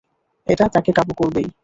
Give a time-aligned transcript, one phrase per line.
[0.47, 1.47] এটা তাকে কাবু করবেই।